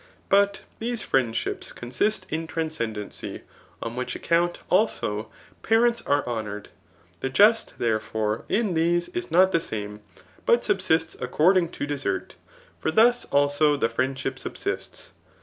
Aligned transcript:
Bat 0.29 0.61
these 0.79 1.03
friendships 1.03 1.71
consist 1.71 2.27
ki 2.29 2.47
transcendency;, 2.47 3.41
on 3.83 3.95
which 3.95 4.15
account, 4.15 4.61
also, 4.67 5.29
parents 5.61 6.01
aie 6.07 6.23
honoured. 6.25 6.69
The 7.19 7.29
just, 7.29 7.77
therefore, 7.77 8.43
in 8.49 8.73
these 8.73 9.09
is 9.09 9.29
not 9.29 9.51
the 9.51 9.59
same^ 9.59 9.99
but 10.43 10.65
subsists 10.65 11.15
according 11.21 11.69
to 11.73 11.85
desert; 11.85 12.33
for 12.79 12.89
thus, 12.89 13.25
also, 13.25 13.77
the 13.77 13.89
friendship 13.89 14.39
subsists. 14.39 15.11